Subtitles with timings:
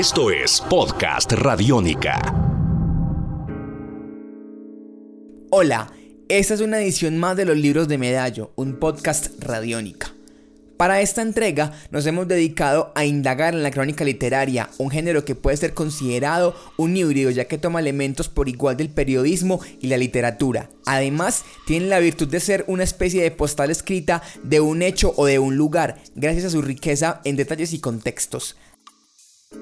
[0.00, 2.22] Esto es Podcast Radiónica.
[5.50, 5.92] Hola,
[6.30, 10.14] esta es una edición más de los libros de Medallo, un podcast Radiónica.
[10.78, 15.34] Para esta entrega nos hemos dedicado a indagar en la crónica literaria, un género que
[15.34, 19.98] puede ser considerado un híbrido ya que toma elementos por igual del periodismo y la
[19.98, 20.70] literatura.
[20.86, 25.26] Además, tiene la virtud de ser una especie de postal escrita de un hecho o
[25.26, 28.56] de un lugar, gracias a su riqueza en detalles y contextos.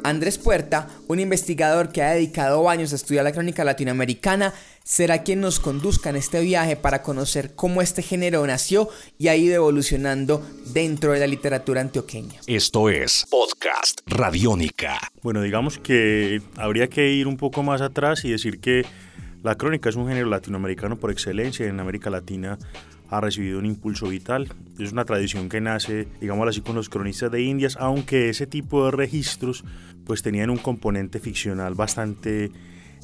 [0.04, 5.40] Andrés Puerta, un investigador que ha dedicado años a estudiar la crónica latinoamericana, será quien
[5.40, 8.88] nos conduzca en este viaje para conocer cómo este género nació
[9.18, 10.42] y ha ido evolucionando
[10.72, 12.40] dentro de la literatura antioqueña.
[12.46, 14.98] Esto es Podcast Radiónica.
[15.22, 18.86] Bueno, digamos que habría que ir un poco más atrás y decir que
[19.42, 22.58] la crónica es un género latinoamericano por excelencia en América Latina
[23.10, 24.48] ha recibido un impulso vital.
[24.78, 28.84] Es una tradición que nace, digamos así, con los cronistas de Indias, aunque ese tipo
[28.84, 29.64] de registros
[30.04, 32.50] pues tenían un componente ficcional bastante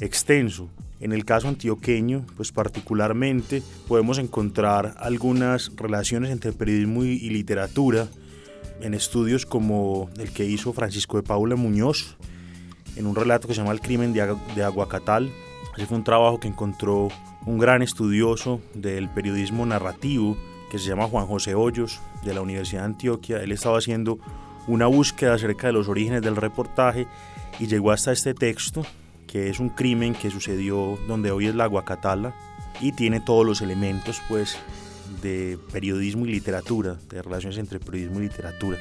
[0.00, 0.70] extenso.
[1.00, 8.08] En el caso antioqueño, pues particularmente podemos encontrar algunas relaciones entre periodismo y, literatura
[8.80, 12.16] en estudios como el que hizo Francisco de Paula Muñoz
[12.96, 15.30] en un relato que se llama El crimen de, de Aguacatal.
[15.76, 17.08] Ese fue un trabajo que encontró
[17.46, 20.36] un gran estudioso del periodismo narrativo
[20.70, 23.42] que se llama Juan José Hoyos de la Universidad de Antioquia.
[23.42, 24.18] Él estaba haciendo
[24.66, 27.06] una búsqueda acerca de los orígenes del reportaje
[27.58, 28.84] y llegó hasta este texto,
[29.26, 32.34] que es un crimen que sucedió donde hoy es la Guacatala
[32.80, 34.58] y tiene todos los elementos pues
[35.22, 38.78] de periodismo y literatura, de relaciones entre periodismo y literatura.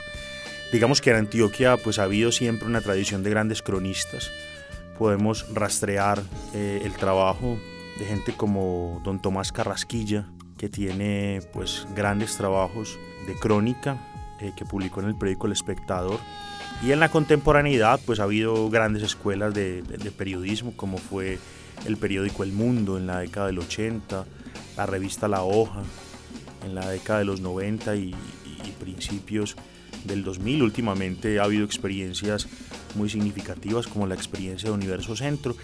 [0.71, 4.31] Digamos que en Antioquia pues ha habido siempre una tradición de grandes cronistas.
[4.97, 6.21] Podemos rastrear
[6.53, 7.57] eh, el trabajo
[7.97, 10.27] de gente como don Tomás Carrasquilla,
[10.57, 13.97] que tiene pues grandes trabajos de crónica
[14.39, 16.19] eh, que publicó en el periódico El Espectador.
[16.81, 19.83] Y en la contemporaneidad pues ha habido grandes escuelas de,
[20.17, 21.39] periodismo como fue
[21.85, 24.25] el periódico El Mundo en la década del 80,
[24.77, 25.81] la revista La Hoja
[26.65, 28.15] en la década de los 90 y,
[28.45, 29.55] y principios
[30.03, 30.63] del 2000.
[30.63, 32.47] Últimamente ha habido experiencias
[32.95, 35.55] muy significativas como la experiencia de Universo Centro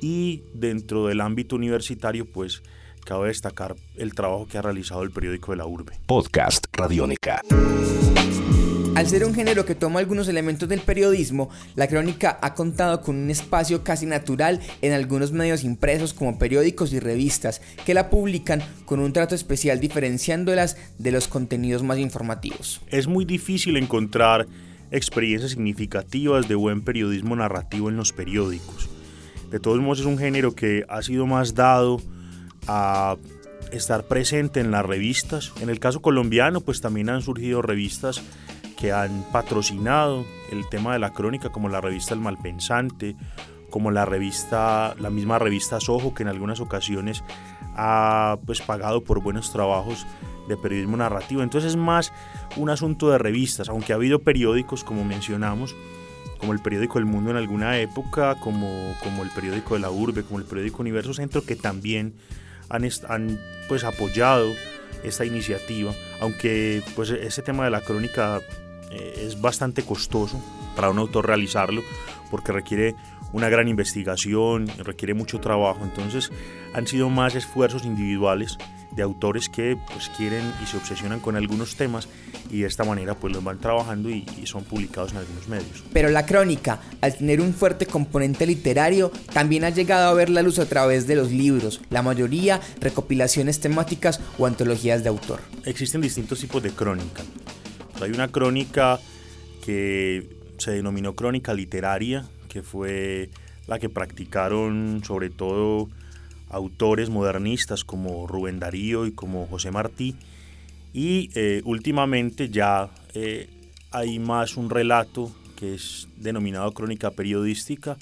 [0.00, 2.62] y dentro del ámbito universitario, pues
[3.04, 5.98] cabe destacar el trabajo que ha realizado el periódico de la urbe.
[6.06, 7.40] Podcast Radiónica.
[8.96, 13.16] Al ser un género que toma algunos elementos del periodismo, la crónica ha contado con
[13.16, 18.62] un espacio casi natural en algunos medios impresos como periódicos y revistas que la publican
[18.86, 22.80] con un trato especial diferenciándolas de los contenidos más informativos.
[22.88, 24.46] Es muy difícil encontrar
[24.90, 28.88] experiencias significativas de buen periodismo narrativo en los periódicos.
[29.50, 32.00] De todos modos es un género que ha sido más dado
[32.66, 33.16] a
[33.72, 35.52] estar presente en las revistas.
[35.60, 38.22] En el caso colombiano, pues también han surgido revistas
[38.76, 43.16] que han patrocinado el tema de la crónica, como la revista El Malpensante,
[43.70, 47.22] como la revista, la misma revista Sojo, que en algunas ocasiones
[47.74, 50.06] ha pues pagado por buenos trabajos
[50.48, 51.42] de periodismo narrativo.
[51.42, 52.12] Entonces es más
[52.56, 55.74] un asunto de revistas, aunque ha habido periódicos, como mencionamos,
[56.38, 60.22] como el periódico El Mundo en alguna época, como, como el periódico de la Urbe,
[60.22, 62.14] como el periódico Universo Centro, que también
[62.68, 64.52] han, han pues, apoyado
[65.02, 68.40] esta iniciativa, aunque pues, ese tema de la crónica
[68.90, 70.40] eh, es bastante costoso
[70.74, 71.82] para un autor realizarlo,
[72.30, 72.94] porque requiere
[73.32, 76.30] una gran investigación, requiere mucho trabajo, entonces
[76.74, 78.58] han sido más esfuerzos individuales
[78.96, 82.08] de autores que pues quieren y se obsesionan con algunos temas
[82.50, 85.84] y de esta manera pues los van trabajando y, son publicados en algunos medios.
[85.92, 90.40] Pero la crónica, al tener un fuerte componente literario, también ha llegado a ver la
[90.40, 95.40] luz a través de los libros, la mayoría recopilaciones temáticas o antologías de autor.
[95.64, 97.22] Existen distintos tipos de crónica.
[98.00, 99.00] Hay una crónica
[99.64, 102.24] que se denominó crónica literaria,
[102.56, 103.28] que fue
[103.66, 105.90] la que practicaron sobre todo
[106.48, 110.16] autores modernistas como Rubén Darío y como José Martí.
[110.94, 113.50] Y eh, últimamente ya eh,
[113.90, 117.98] hay más un relato que es denominado crónica periodística,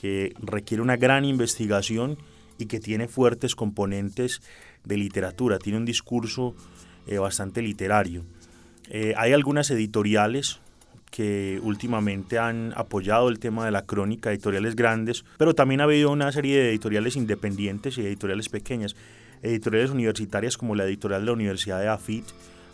[0.00, 2.16] que requiere una gran investigación
[2.56, 4.40] y que tiene fuertes componentes
[4.84, 6.54] de literatura, tiene un discurso
[7.06, 8.24] eh, bastante literario.
[9.16, 10.61] hay algunas editoriales
[11.12, 16.10] que últimamente han apoyado el tema de la crónica, editoriales grandes, pero también ha habido
[16.10, 18.96] una serie de editoriales independientes y editoriales pequeñas.
[19.42, 22.24] Editoriales universitarias como la editorial de la Universidad de AFIT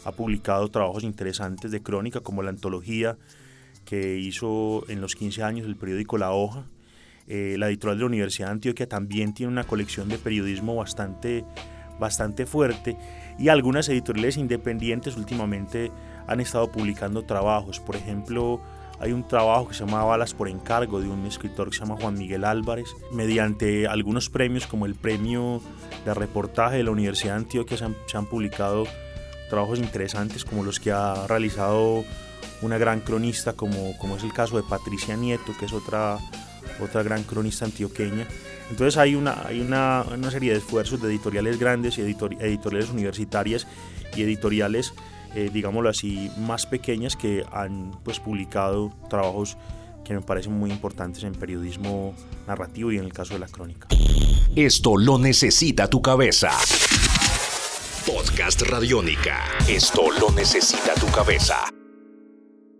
[0.05, 3.17] ha publicado trabajos interesantes de crónica como la antología
[3.85, 6.65] que hizo en los 15 años el periódico La Hoja.
[7.27, 11.45] Eh, la editorial de la Universidad de Antioquia también tiene una colección de periodismo bastante,
[11.99, 12.97] bastante fuerte
[13.37, 15.91] y algunas editoriales independientes últimamente
[16.29, 17.81] han estado publicando trabajos.
[17.81, 18.61] Por ejemplo,
[19.01, 21.97] hay un trabajo que se llama Balas por encargo de un escritor que se llama
[22.01, 22.89] Juan Miguel Álvarez.
[23.13, 25.61] Mediante algunos premios como el premio
[26.05, 28.85] de reportaje de la Universidad de Antioquia se han, se han publicado
[29.49, 32.05] trabajos interesantes como los que ha realizado
[32.61, 36.19] una gran cronista como, como es el caso de Patricia Nieto, que es otra,
[36.81, 38.27] otra gran cronista antioqueña.
[38.71, 43.67] Entonces hay una, hay una, una serie de esfuerzos de editoriales grandes y editoriales universitarias
[44.15, 44.93] y editoriales,
[45.35, 49.57] eh, digámoslo así, más pequeñas que han pues, publicado trabajos
[50.05, 52.15] que me parecen muy importantes en periodismo
[52.47, 53.89] narrativo y en el caso de la crónica.
[54.57, 56.51] Esto lo necesita tu cabeza.
[58.07, 59.45] Podcast Radiónica.
[59.69, 61.57] Esto lo necesita tu cabeza.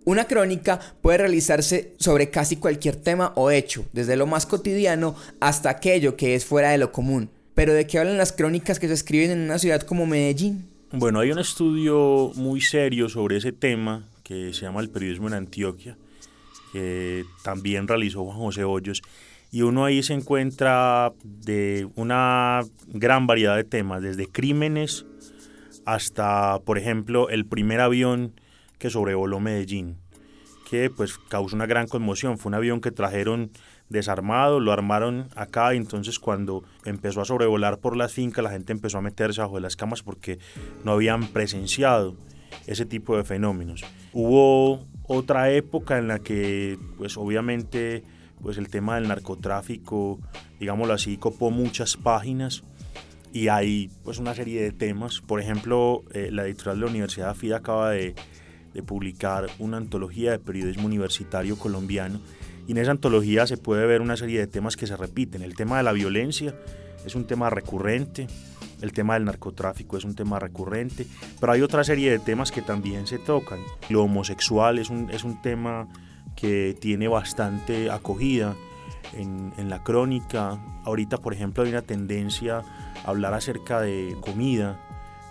[0.07, 5.69] Una crónica puede realizarse sobre casi cualquier tema o hecho, desde lo más cotidiano hasta
[5.69, 7.31] aquello que es fuera de lo común.
[7.55, 10.78] Pero ¿de qué hablan las crónicas que se escriben en una ciudad como Medellín?
[10.91, 15.35] Bueno, hay un estudio muy serio sobre ese tema que se llama el periodismo en
[15.35, 15.99] Antioquia,
[16.73, 19.03] que también realizó Juan José Hoyos,
[19.53, 25.05] y uno ahí se encuentra de una gran variedad de temas, desde crímenes
[25.85, 28.33] hasta, por ejemplo, el primer avión
[28.79, 29.99] que sobrevoló Medellín,
[30.71, 32.39] que pues causó una gran conmoción.
[32.39, 33.51] Fue un avión que trajeron
[33.89, 38.73] desarmado, lo armaron acá y entonces cuando empezó a sobrevolar por las fincas la gente
[38.73, 40.39] empezó a meterse bajo de las camas porque
[40.85, 42.17] no habían presenciado
[42.67, 43.85] ese tipo de fenómenos.
[44.13, 48.03] Hubo otra época en la que pues obviamente
[48.43, 50.21] pues el tema del narcotráfico,
[50.61, 52.63] digámoslo así, copó muchas páginas
[53.33, 55.21] y hay pues una serie de temas.
[55.21, 58.15] Por ejemplo, eh, la editorial de la Universidad FIDA acaba de
[58.75, 62.21] de publicar una antología de periodismo universitario colombiano
[62.69, 65.43] y en esa antología se puede ver una serie de temas que se repiten.
[65.43, 66.55] El tema de la violencia
[67.05, 68.27] es un tema recurrente,
[68.83, 71.07] el tema del narcotráfico es un tema recurrente,
[71.41, 73.59] pero hay otra serie de temas que también se tocan.
[73.89, 75.89] Lo homosexual es un, es un tema
[76.37, 78.55] que tiene bastante acogida
[79.15, 80.61] en, en la crónica.
[80.85, 82.59] Ahorita, por ejemplo, hay una tendencia
[83.03, 84.79] a hablar acerca de comida,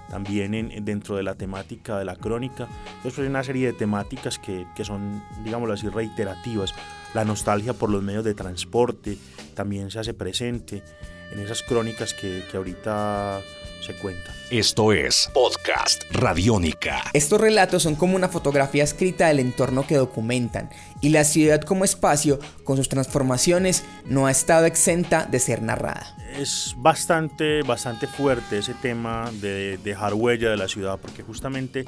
[0.09, 2.67] también en, dentro de la temática de la crónica.
[2.97, 6.73] Entonces hay una serie de temáticas que, que, son, digámoslo así, reiterativas.
[7.13, 9.17] La nostalgia por los medios de transporte
[9.53, 10.83] también se hace presente
[11.31, 13.41] en esas crónicas que, que ahorita
[13.81, 14.33] se cuentan.
[14.49, 17.03] Esto es Podcast Radiónica.
[17.13, 20.69] Estos relatos son como una fotografía escrita del entorno que documentan,
[21.01, 26.15] y la ciudad como espacio, con sus transformaciones, no ha estado exenta de ser narrada.
[26.37, 31.85] Es bastante, bastante fuerte ese tema de dejar huella de la ciudad, porque justamente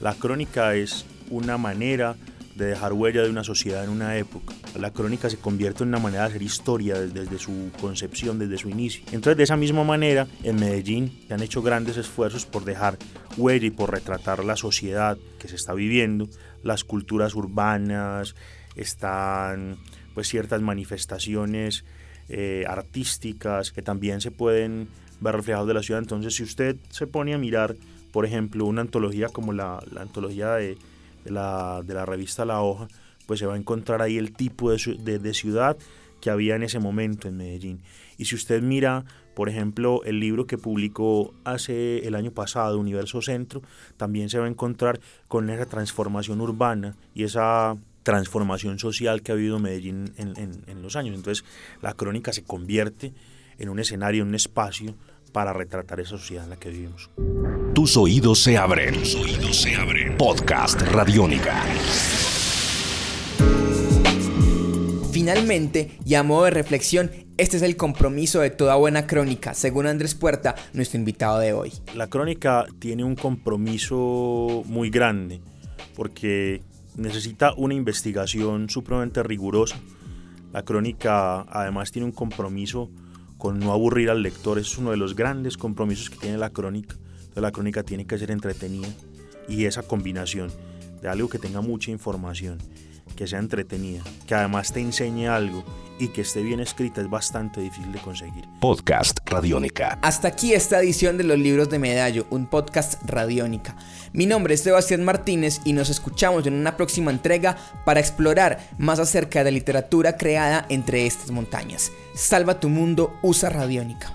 [0.00, 2.16] la crónica es una manera
[2.58, 4.52] de dejar huella de una sociedad en una época.
[4.78, 8.68] La crónica se convierte en una manera de hacer historia desde, su concepción, desde su
[8.68, 9.04] inicio.
[9.12, 12.98] Entonces, de esa misma manera, en Medellín se han hecho grandes esfuerzos por dejar
[13.36, 16.28] huella y por retratar la sociedad que se está viviendo,
[16.64, 18.34] las culturas urbanas,
[18.74, 19.76] están
[20.12, 21.84] pues ciertas manifestaciones
[22.28, 24.88] eh, artísticas que también se pueden
[25.20, 26.02] ver reflejados de la ciudad.
[26.02, 27.76] Entonces, si usted se pone a mirar,
[28.10, 30.76] por ejemplo, una antología como la, la antología de
[31.28, 32.88] de la, de la revista La Hoja,
[33.26, 35.76] pues se va a encontrar ahí el tipo de, de, ciudad
[36.20, 37.82] que había en ese momento en Medellín.
[38.16, 39.04] Y si usted mira,
[39.34, 43.62] por ejemplo, el libro que publicó hace el año pasado, Universo Centro,
[43.96, 49.34] también se va a encontrar con esa transformación urbana y esa transformación social que ha
[49.34, 51.14] habido Medellín en, en, en los años.
[51.14, 51.44] Entonces,
[51.82, 53.12] la crónica se convierte
[53.58, 54.94] en un escenario, en un espacio
[55.32, 57.10] para retratar esa sociedad en la que vivimos.
[57.78, 58.92] Tus oídos se abren.
[58.92, 60.16] Tus oídos se abren.
[60.16, 61.62] Podcast Radiónica.
[65.12, 69.86] Finalmente, y a modo de reflexión, este es el compromiso de toda buena crónica, según
[69.86, 71.72] Andrés Puerta, nuestro invitado de hoy.
[71.94, 75.40] La crónica tiene un compromiso muy grande
[75.94, 76.62] porque
[76.96, 79.78] necesita una investigación supremamente rigurosa.
[80.52, 82.90] La crónica además tiene un compromiso
[83.36, 84.58] con no aburrir al lector.
[84.58, 86.96] Es uno de los grandes compromisos que tiene la crónica.
[87.28, 88.88] Entonces la crónica tiene que ser entretenida
[89.48, 90.52] y esa combinación
[91.00, 92.58] de algo que tenga mucha información,
[93.16, 95.64] que sea entretenida, que además te enseñe algo
[95.98, 98.44] y que esté bien escrita es bastante difícil de conseguir.
[98.60, 99.98] Podcast Radiónica.
[100.02, 103.76] Hasta aquí esta edición de los libros de Medallo, un podcast Radiónica.
[104.12, 108.98] Mi nombre es Sebastián Martínez y nos escuchamos en una próxima entrega para explorar más
[108.98, 111.90] acerca de la literatura creada entre estas montañas.
[112.14, 114.14] Salva tu mundo, usa Radiónica.